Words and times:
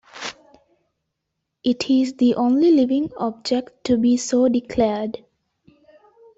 It 1.63 1.87
is 1.91 2.13
the 2.13 2.33
only 2.33 2.71
living 2.71 3.11
object 3.17 3.83
to 3.83 3.97
be 3.99 4.17
so 4.17 4.47
declared. 4.49 5.23